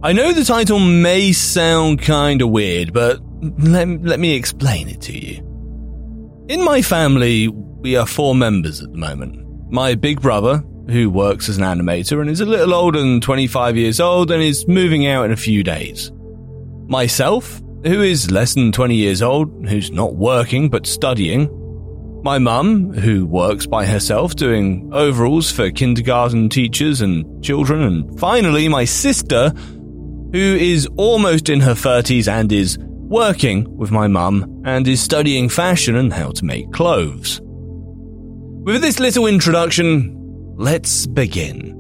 I 0.07 0.13
know 0.13 0.33
the 0.33 0.45
title 0.45 0.79
may 0.79 1.33
sound 1.33 2.01
kinda 2.01 2.47
weird, 2.47 2.93
but 2.93 3.19
let, 3.59 3.89
let 4.05 4.21
me 4.21 4.37
explain 4.37 4.89
it 4.89 5.01
to 5.01 5.19
you. 5.19 5.39
In 6.49 6.65
my 6.65 6.81
family, 6.81 7.49
we 7.49 7.97
are 7.97 8.07
four 8.07 8.33
members 8.37 8.81
at 8.81 8.93
the 8.93 8.99
moment. 8.99 9.45
My 9.69 9.97
big 9.97 10.21
brother, 10.21 10.63
who 10.89 11.11
works 11.11 11.49
as 11.49 11.59
an 11.59 11.65
animator 11.65 12.21
and 12.21 12.31
is 12.31 12.41
a 12.41 12.47
little 12.47 12.73
older 12.73 13.01
than 13.01 13.21
25 13.21 13.77
years 13.77 13.99
old 13.99 14.31
and 14.31 14.41
is 14.41 14.69
moving 14.69 15.09
out 15.09 15.25
in 15.25 15.33
a 15.33 15.37
few 15.37 15.65
days. 15.65 16.13
Myself, 16.87 17.61
who 17.83 18.01
is 18.01 18.31
less 18.31 18.55
than 18.55 18.71
20 18.71 18.95
years 18.95 19.23
old, 19.23 19.69
who's 19.69 19.91
not 19.91 20.15
working 20.15 20.71
but 20.71 20.87
studying. 20.87 21.51
My 22.23 22.39
mum, 22.39 22.93
who 22.93 23.27
works 23.27 23.67
by 23.67 23.85
herself 23.87 24.37
doing 24.37 24.89
overalls 24.93 25.51
for 25.51 25.73
kindergarten 25.73 26.49
teachers 26.49 27.01
and 27.01 27.45
children. 27.45 27.83
And 27.83 28.21
finally, 28.21 28.69
my 28.69 28.85
sister, 28.85 29.53
who 30.37 30.55
is 30.55 30.87
almost 30.99 31.49
in 31.49 31.61
her 31.61 31.73
30s 31.73 32.29
and 32.29 32.53
is 32.53 32.77
working 32.79 33.75
with 33.75 33.91
my 33.91 34.07
mum 34.07 34.63
and 34.67 34.87
is 34.87 35.01
studying 35.01 35.49
fashion 35.49 35.97
and 35.97 36.13
how 36.13 36.31
to 36.31 36.45
make 36.45 36.71
clothes. 36.73 37.41
With 37.43 38.83
this 38.83 39.01
little 39.01 39.27
introduction, 39.27 40.15
let's 40.59 41.07
begin. 41.07 41.73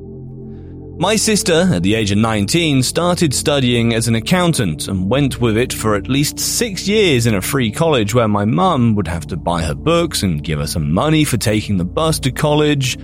My 0.98 1.16
sister, 1.16 1.68
at 1.70 1.82
the 1.82 1.96
age 1.96 2.10
of 2.12 2.16
19, 2.16 2.82
started 2.82 3.34
studying 3.34 3.92
as 3.92 4.08
an 4.08 4.14
accountant 4.14 4.88
and 4.88 5.10
went 5.10 5.38
with 5.38 5.58
it 5.58 5.74
for 5.74 5.94
at 5.94 6.08
least 6.08 6.38
six 6.38 6.88
years 6.88 7.26
in 7.26 7.34
a 7.34 7.42
free 7.42 7.70
college 7.70 8.14
where 8.14 8.26
my 8.26 8.46
mum 8.46 8.94
would 8.94 9.06
have 9.06 9.26
to 9.26 9.36
buy 9.36 9.60
her 9.64 9.74
books 9.74 10.22
and 10.22 10.42
give 10.42 10.60
her 10.60 10.66
some 10.66 10.90
money 10.90 11.24
for 11.24 11.36
taking 11.36 11.76
the 11.76 11.84
bus 11.84 12.18
to 12.20 12.32
college. 12.32 12.96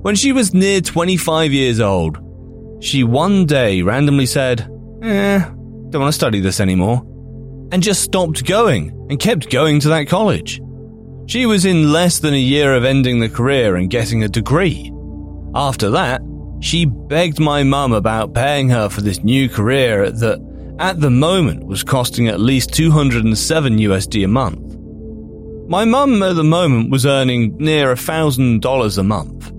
When 0.00 0.14
she 0.14 0.32
was 0.32 0.54
near 0.54 0.80
25 0.80 1.52
years 1.52 1.80
old, 1.80 2.31
she 2.82 3.04
one 3.04 3.46
day 3.46 3.80
randomly 3.82 4.26
said, 4.26 4.60
Eh, 5.02 5.38
don't 5.38 6.00
want 6.00 6.08
to 6.08 6.12
study 6.12 6.40
this 6.40 6.60
anymore, 6.60 7.02
and 7.70 7.82
just 7.82 8.02
stopped 8.02 8.44
going 8.44 8.90
and 9.08 9.20
kept 9.20 9.50
going 9.50 9.80
to 9.80 9.88
that 9.88 10.08
college. 10.08 10.60
She 11.26 11.46
was 11.46 11.64
in 11.64 11.92
less 11.92 12.18
than 12.18 12.34
a 12.34 12.38
year 12.38 12.74
of 12.74 12.84
ending 12.84 13.20
the 13.20 13.28
career 13.28 13.76
and 13.76 13.88
getting 13.88 14.24
a 14.24 14.28
degree. 14.28 14.92
After 15.54 15.90
that, 15.90 16.20
she 16.60 16.84
begged 16.84 17.38
my 17.38 17.62
mum 17.62 17.92
about 17.92 18.34
paying 18.34 18.68
her 18.70 18.88
for 18.88 19.00
this 19.00 19.22
new 19.22 19.48
career 19.48 20.10
that, 20.10 20.76
at 20.78 21.00
the 21.00 21.10
moment, 21.10 21.64
was 21.64 21.84
costing 21.84 22.28
at 22.28 22.40
least 22.40 22.72
207 22.74 23.78
USD 23.78 24.24
a 24.24 24.28
month. 24.28 24.76
My 25.68 25.84
mum 25.84 26.22
at 26.22 26.34
the 26.34 26.44
moment 26.44 26.90
was 26.90 27.06
earning 27.06 27.56
near 27.58 27.92
a 27.92 27.96
thousand 27.96 28.60
dollars 28.62 28.98
a 28.98 29.04
month. 29.04 29.52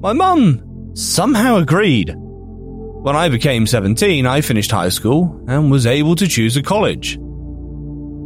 My 0.00 0.12
mum 0.12 0.62
somehow 0.94 1.56
agreed. 1.56 2.14
When 2.16 3.16
I 3.16 3.28
became 3.28 3.66
17, 3.66 4.26
I 4.26 4.40
finished 4.40 4.70
high 4.70 4.90
school 4.90 5.44
and 5.48 5.70
was 5.70 5.86
able 5.86 6.16
to 6.16 6.28
choose 6.28 6.56
a 6.56 6.62
college. 6.62 7.18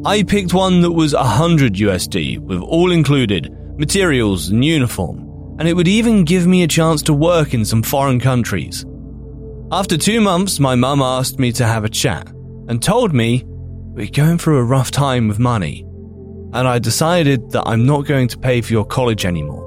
I 0.05 0.23
picked 0.23 0.55
one 0.55 0.83
that 0.83 0.93
was 0.93 1.15
100 1.15 1.75
USD 1.75 2.39
with 2.39 2.61
all 2.61 2.93
included, 2.93 3.51
materials 3.79 4.49
and 4.51 4.65
uniform 4.65 5.27
and 5.59 5.67
it 5.67 5.75
would 5.75 5.89
even 5.89 6.25
give 6.25 6.47
me 6.47 6.63
a 6.63 6.69
chance 6.69 7.03
to 7.03 7.15
work 7.15 7.55
in 7.55 7.65
some 7.65 7.83
foreign 7.83 8.21
countries. 8.21 8.85
After 9.73 9.97
two 9.97 10.21
months, 10.21 10.61
my 10.61 10.75
mum 10.75 11.01
asked 11.01 11.39
me 11.39 11.53
to 11.53 11.67
have 11.67 11.85
a 11.85 11.89
chat 11.89 12.29
and 12.69 12.83
told 12.83 13.15
me 13.15 13.43
we're 13.47 14.07
going 14.07 14.39
through 14.39 14.59
a 14.59 14.65
rough 14.65 14.91
time 14.91 15.29
with 15.29 15.39
money, 15.39 15.83
and 16.53 16.69
I 16.69 16.79
decided 16.79 17.51
that 17.53 17.67
I'm 17.67 17.87
not 17.87 18.07
going 18.07 18.29
to 18.29 18.39
pay 18.39 18.61
for 18.61 18.73
your 18.73 18.85
college 18.85 19.25
anymore. 19.25 19.66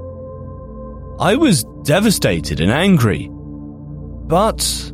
I 1.20 1.36
was 1.36 1.64
devastated 1.84 2.60
and 2.60 2.72
angry, 2.72 3.28
but 3.30 4.90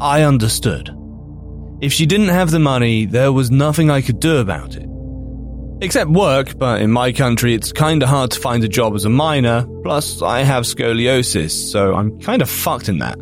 I 0.00 0.22
understood. 0.22 0.90
If 1.80 1.92
she 1.92 2.06
didn't 2.06 2.30
have 2.30 2.50
the 2.50 2.58
money, 2.58 3.06
there 3.06 3.30
was 3.30 3.52
nothing 3.52 3.88
I 3.88 4.00
could 4.00 4.18
do 4.18 4.38
about 4.38 4.74
it. 4.74 4.88
Except 5.80 6.10
work, 6.10 6.58
but 6.58 6.82
in 6.82 6.90
my 6.90 7.12
country 7.12 7.54
it's 7.54 7.70
kinda 7.70 8.04
hard 8.04 8.32
to 8.32 8.40
find 8.40 8.64
a 8.64 8.68
job 8.68 8.96
as 8.96 9.04
a 9.04 9.10
minor, 9.10 9.64
plus 9.84 10.22
I 10.22 10.40
have 10.42 10.64
scoliosis, 10.64 11.52
so 11.52 11.94
I'm 11.94 12.18
kinda 12.18 12.46
fucked 12.46 12.88
in 12.88 12.98
that. 12.98 13.16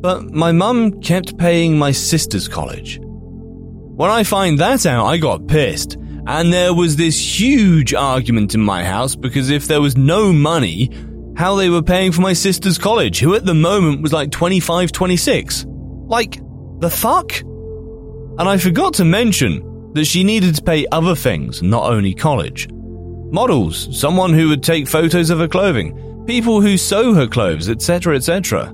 But 0.00 0.32
my 0.32 0.52
mum 0.52 1.00
kept 1.00 1.38
paying 1.38 1.76
my 1.76 1.90
sister's 1.90 2.46
college. 2.46 3.00
When 3.02 4.10
I 4.10 4.22
find 4.22 4.60
that 4.60 4.86
out, 4.86 5.06
I 5.06 5.16
got 5.16 5.48
pissed, 5.48 5.96
and 6.28 6.52
there 6.52 6.72
was 6.72 6.94
this 6.94 7.18
huge 7.18 7.94
argument 7.94 8.54
in 8.54 8.60
my 8.60 8.84
house 8.84 9.16
because 9.16 9.50
if 9.50 9.66
there 9.66 9.80
was 9.80 9.96
no 9.96 10.32
money, 10.32 10.88
how 11.36 11.54
they 11.54 11.68
were 11.68 11.82
paying 11.82 12.12
for 12.12 12.22
my 12.22 12.32
sister's 12.32 12.78
college, 12.78 13.20
who 13.20 13.34
at 13.34 13.44
the 13.44 13.54
moment 13.54 14.02
was 14.02 14.12
like 14.12 14.30
25, 14.30 14.92
26. 14.92 15.66
Like, 15.68 16.40
the 16.80 16.90
fuck? 16.90 17.40
And 17.40 18.48
I 18.48 18.58
forgot 18.58 18.94
to 18.94 19.04
mention, 19.04 19.62
that 19.96 20.04
she 20.04 20.22
needed 20.22 20.54
to 20.54 20.62
pay 20.62 20.86
other 20.92 21.14
things, 21.14 21.62
not 21.62 21.90
only 21.90 22.12
college. 22.14 22.68
Models, 22.70 23.88
someone 23.98 24.32
who 24.34 24.48
would 24.50 24.62
take 24.62 24.86
photos 24.86 25.30
of 25.30 25.38
her 25.38 25.48
clothing, 25.48 26.24
people 26.26 26.60
who 26.60 26.76
sew 26.76 27.14
her 27.14 27.26
clothes, 27.26 27.70
etc., 27.70 28.14
etc. 28.14 28.66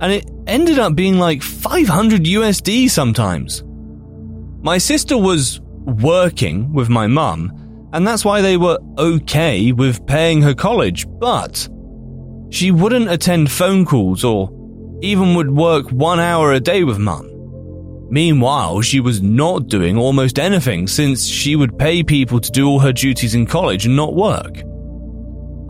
And 0.00 0.12
it 0.12 0.28
ended 0.48 0.80
up 0.80 0.96
being 0.96 1.18
like 1.18 1.40
500 1.40 2.24
USD 2.24 2.90
sometimes. 2.90 3.62
My 4.60 4.76
sister 4.76 5.16
was 5.16 5.60
working 5.60 6.72
with 6.72 6.88
my 6.88 7.06
mum, 7.06 7.88
and 7.92 8.06
that's 8.06 8.24
why 8.24 8.40
they 8.40 8.56
were 8.56 8.78
okay 8.98 9.70
with 9.70 10.04
paying 10.06 10.42
her 10.42 10.54
college, 10.54 11.06
but 11.20 11.68
she 12.50 12.70
wouldn't 12.70 13.10
attend 13.10 13.50
phone 13.50 13.84
calls 13.84 14.24
or 14.24 14.50
even 15.02 15.34
would 15.34 15.50
work 15.50 15.88
one 15.90 16.20
hour 16.20 16.52
a 16.52 16.60
day 16.60 16.84
with 16.84 16.98
mum. 16.98 17.26
Meanwhile, 18.10 18.82
she 18.82 18.98
was 18.98 19.22
not 19.22 19.68
doing 19.68 19.96
almost 19.96 20.38
anything 20.38 20.88
since 20.88 21.24
she 21.24 21.54
would 21.54 21.78
pay 21.78 22.02
people 22.02 22.40
to 22.40 22.50
do 22.50 22.66
all 22.66 22.80
her 22.80 22.92
duties 22.92 23.36
in 23.36 23.46
college 23.46 23.86
and 23.86 23.94
not 23.94 24.14
work. 24.14 24.62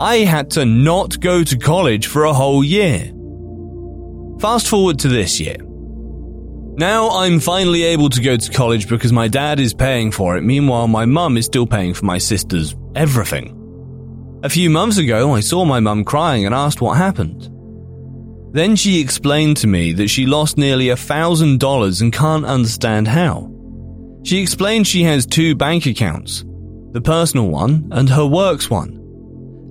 I 0.00 0.18
had 0.18 0.50
to 0.52 0.64
not 0.64 1.20
go 1.20 1.44
to 1.44 1.58
college 1.58 2.06
for 2.06 2.24
a 2.24 2.32
whole 2.32 2.64
year. 2.64 3.12
Fast 4.40 4.68
forward 4.68 4.98
to 5.00 5.08
this 5.08 5.38
year. 5.38 5.56
Now 6.78 7.10
I'm 7.10 7.40
finally 7.40 7.82
able 7.82 8.08
to 8.08 8.22
go 8.22 8.38
to 8.38 8.50
college 8.52 8.88
because 8.88 9.12
my 9.12 9.28
dad 9.28 9.60
is 9.60 9.74
paying 9.74 10.10
for 10.10 10.38
it, 10.38 10.42
meanwhile, 10.42 10.88
my 10.88 11.04
mum 11.04 11.36
is 11.36 11.44
still 11.44 11.66
paying 11.66 11.92
for 11.92 12.06
my 12.06 12.16
sister's 12.16 12.74
everything. 12.94 13.59
A 14.42 14.48
few 14.48 14.70
months 14.70 14.96
ago, 14.96 15.34
I 15.34 15.40
saw 15.40 15.66
my 15.66 15.80
mum 15.80 16.02
crying 16.02 16.46
and 16.46 16.54
asked 16.54 16.80
what 16.80 16.96
happened. 16.96 17.50
Then 18.54 18.74
she 18.74 18.98
explained 18.98 19.58
to 19.58 19.66
me 19.66 19.92
that 19.92 20.08
she 20.08 20.24
lost 20.24 20.56
nearly 20.56 20.88
a 20.88 20.96
thousand 20.96 21.60
dollars 21.60 22.00
and 22.00 22.10
can't 22.10 22.46
understand 22.46 23.06
how. 23.06 23.52
She 24.24 24.40
explained 24.40 24.86
she 24.86 25.02
has 25.02 25.26
two 25.26 25.54
bank 25.54 25.84
accounts, 25.84 26.44
the 26.92 27.02
personal 27.02 27.48
one 27.48 27.88
and 27.92 28.08
her 28.08 28.24
works 28.24 28.70
one. 28.70 28.98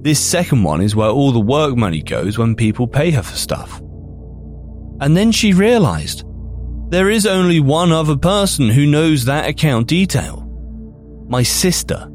This 0.01 0.19
second 0.19 0.63
one 0.63 0.81
is 0.81 0.95
where 0.95 1.09
all 1.09 1.31
the 1.31 1.39
work 1.39 1.75
money 1.75 2.03
goes 2.03 2.37
when 2.37 2.55
people 2.55 2.87
pay 2.87 3.09
her 3.11 3.23
for 3.23 3.35
stuff. 3.35 3.79
And 5.01 5.17
then 5.17 5.31
she 5.31 5.51
realized 5.53 6.23
there 6.89 7.09
is 7.09 7.25
only 7.25 7.59
one 7.59 7.91
other 7.91 8.17
person 8.17 8.69
who 8.69 8.85
knows 8.85 9.25
that 9.25 9.49
account 9.49 9.87
detail. 9.87 10.45
My 11.27 11.43
sister. 11.43 12.08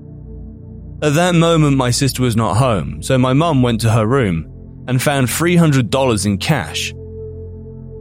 At 1.05 1.13
that 1.17 1.35
moment, 1.35 1.77
my 1.77 1.91
sister 1.91 2.23
was 2.23 2.35
not 2.35 2.57
home, 2.57 3.03
so 3.03 3.19
my 3.19 3.35
mum 3.35 3.61
went 3.61 3.83
to 3.83 3.91
her 3.91 4.07
room 4.07 4.47
and 4.89 5.03
found 5.03 5.27
$300 5.27 6.25
in 6.25 6.39
cash. 6.39 6.93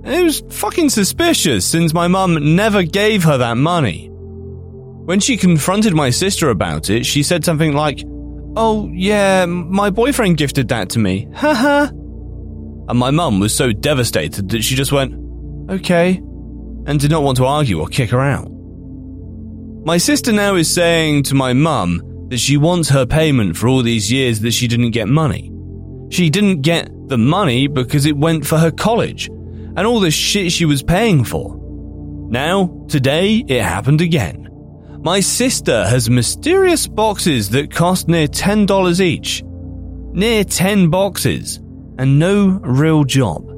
It 0.05 0.23
was 0.23 0.41
fucking 0.49 0.89
suspicious 0.89 1.65
since 1.65 1.93
my 1.93 2.07
mum 2.07 2.55
never 2.55 2.83
gave 2.83 3.25
her 3.25 3.37
that 3.39 3.57
money. 3.57 4.07
When 4.09 5.19
she 5.19 5.35
confronted 5.35 5.93
my 5.93 6.11
sister 6.11 6.49
about 6.49 6.89
it, 6.89 7.05
she 7.05 7.23
said 7.23 7.43
something 7.43 7.73
like, 7.73 8.01
Oh, 8.55 8.89
yeah, 8.93 9.47
my 9.47 9.89
boyfriend 9.89 10.37
gifted 10.37 10.69
that 10.69 10.91
to 10.91 10.99
me. 10.99 11.27
Haha. 11.33 11.87
and 11.87 12.97
my 12.97 13.11
mum 13.11 13.41
was 13.41 13.53
so 13.53 13.73
devastated 13.73 14.47
that 14.51 14.61
she 14.61 14.75
just 14.75 14.93
went, 14.93 15.13
Okay, 15.69 16.21
and 16.87 17.01
did 17.01 17.11
not 17.11 17.23
want 17.23 17.35
to 17.39 17.45
argue 17.45 17.81
or 17.81 17.87
kick 17.87 18.11
her 18.11 18.21
out. 18.21 18.47
My 19.85 19.97
sister 19.97 20.31
now 20.31 20.55
is 20.55 20.73
saying 20.73 21.23
to 21.23 21.35
my 21.35 21.51
mum 21.51 22.01
that 22.29 22.39
she 22.39 22.57
wants 22.57 22.89
her 22.89 23.05
payment 23.05 23.57
for 23.57 23.67
all 23.67 23.83
these 23.83 24.11
years 24.11 24.39
that 24.41 24.51
she 24.51 24.67
didn't 24.67 24.91
get 24.91 25.07
money. 25.07 25.51
She 26.09 26.29
didn't 26.29 26.61
get 26.61 26.89
the 27.07 27.17
money 27.17 27.67
because 27.67 28.05
it 28.05 28.17
went 28.17 28.45
for 28.45 28.57
her 28.57 28.71
college 28.71 29.27
and 29.27 29.79
all 29.79 29.99
the 29.99 30.11
shit 30.11 30.51
she 30.51 30.65
was 30.65 30.83
paying 30.83 31.23
for. 31.23 31.59
Now, 32.29 32.85
today, 32.87 33.43
it 33.47 33.61
happened 33.61 34.01
again. 34.01 34.47
My 35.03 35.19
sister 35.19 35.85
has 35.85 36.09
mysterious 36.09 36.87
boxes 36.87 37.49
that 37.49 37.71
cost 37.71 38.07
near 38.07 38.27
$10 38.27 38.99
each. 39.01 39.43
Near 39.45 40.43
10 40.43 40.89
boxes. 40.89 41.57
And 41.97 42.19
no 42.19 42.59
real 42.63 43.03
job. 43.03 43.49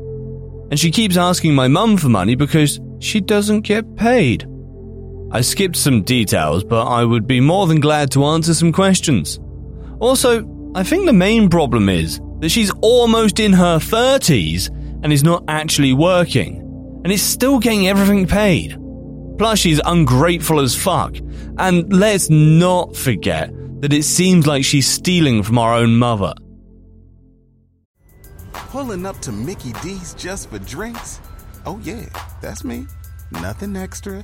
And 0.72 0.80
she 0.80 0.92
keeps 0.92 1.18
asking 1.18 1.54
my 1.54 1.68
mum 1.68 1.98
for 1.98 2.10
money 2.10 2.36
because 2.36 2.80
she 3.00 3.22
doesn't 3.22 3.62
get 3.62 3.96
paid. 3.96 4.48
I 5.32 5.42
skipped 5.42 5.76
some 5.76 6.04
details, 6.04 6.64
but 6.64 6.86
I 6.86 7.04
would 7.04 7.28
be 7.28 7.40
more 7.40 7.68
than 7.68 7.80
glad 7.80 8.12
to 8.12 8.26
answer 8.26 8.54
some 8.54 8.72
questions. 8.72 9.40
Also, 10.00 10.72
I 10.76 10.84
think 10.84 11.06
the 11.06 11.14
main 11.14 11.50
problem 11.50 11.90
is 11.90 12.22
that 12.40 12.50
she's 12.50 12.72
almost 12.82 13.40
in 13.40 13.54
her 13.54 13.78
30s 13.78 14.70
and 15.04 15.12
is 15.12 15.24
not 15.24 15.44
actually 15.48 15.94
working, 15.94 16.62
and 17.04 17.12
is 17.12 17.22
still 17.22 17.60
getting 17.60 17.88
everything 17.88 18.28
paid. 18.28 18.78
Plus, 19.38 19.60
she's 19.60 19.82
ungrateful 19.86 20.60
as 20.60 20.76
fuck, 20.76 21.16
and 21.58 21.92
let's 21.92 22.30
not 22.30 22.96
forget 22.96 23.52
that 23.82 23.94
it 23.94 24.04
seems 24.04 24.48
like 24.48 24.64
she's 24.64 24.88
stealing 24.88 25.44
from 25.44 25.58
our 25.58 25.74
own 25.74 25.96
mother. 25.96 26.34
Pulling 28.54 29.06
up 29.06 29.20
to 29.20 29.32
Mickey 29.32 29.74
D's 29.84 30.14
just 30.16 30.50
for 30.50 30.60
drinks? 30.60 31.20
Oh, 31.66 31.80
yeah, 31.84 32.06
that's 32.42 32.64
me. 32.64 32.88
Nothing 33.32 33.76
extra, 33.76 34.24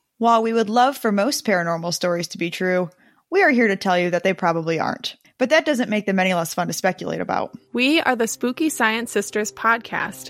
While 0.21 0.43
we 0.43 0.53
would 0.53 0.69
love 0.69 0.97
for 0.97 1.11
most 1.11 1.47
paranormal 1.47 1.95
stories 1.95 2.27
to 2.27 2.37
be 2.37 2.51
true, 2.51 2.91
we 3.31 3.41
are 3.41 3.49
here 3.49 3.67
to 3.67 3.75
tell 3.75 3.97
you 3.97 4.11
that 4.11 4.21
they 4.21 4.35
probably 4.35 4.79
aren't. 4.79 5.15
But 5.39 5.49
that 5.49 5.65
doesn't 5.65 5.89
make 5.89 6.05
them 6.05 6.19
any 6.19 6.35
less 6.35 6.53
fun 6.53 6.67
to 6.67 6.73
speculate 6.73 7.21
about. 7.21 7.57
We 7.73 8.01
are 8.01 8.15
the 8.15 8.27
Spooky 8.27 8.69
Science 8.69 9.11
Sisters 9.11 9.51
podcast. 9.51 10.29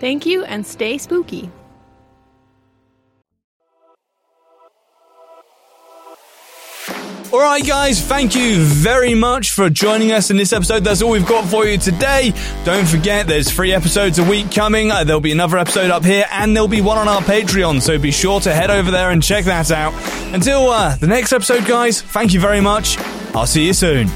Thank 0.00 0.26
you 0.26 0.44
and 0.44 0.66
stay 0.66 0.98
spooky. 0.98 1.50
Alright, 7.32 7.64
guys, 7.64 8.04
thank 8.04 8.34
you 8.34 8.56
very 8.56 9.14
much 9.14 9.52
for 9.52 9.70
joining 9.70 10.10
us 10.10 10.30
in 10.30 10.36
this 10.36 10.52
episode. 10.52 10.82
That's 10.82 11.00
all 11.00 11.12
we've 11.12 11.26
got 11.26 11.48
for 11.48 11.64
you 11.64 11.78
today. 11.78 12.32
Don't 12.64 12.88
forget, 12.88 13.28
there's 13.28 13.48
three 13.48 13.72
episodes 13.72 14.18
a 14.18 14.24
week 14.24 14.50
coming. 14.50 14.90
Uh, 14.90 15.04
there'll 15.04 15.20
be 15.20 15.30
another 15.30 15.58
episode 15.58 15.92
up 15.92 16.04
here, 16.04 16.24
and 16.32 16.56
there'll 16.56 16.66
be 16.66 16.80
one 16.80 16.98
on 16.98 17.06
our 17.06 17.20
Patreon, 17.20 17.82
so 17.82 17.98
be 18.00 18.10
sure 18.10 18.40
to 18.40 18.52
head 18.52 18.70
over 18.70 18.90
there 18.90 19.10
and 19.10 19.22
check 19.22 19.44
that 19.44 19.70
out. 19.70 19.94
Until 20.34 20.70
uh, 20.70 20.96
the 20.96 21.06
next 21.06 21.32
episode, 21.32 21.66
guys, 21.66 22.02
thank 22.02 22.34
you 22.34 22.40
very 22.40 22.60
much. 22.60 22.98
I'll 23.32 23.46
see 23.46 23.66
you 23.66 23.74
soon. 23.74 24.08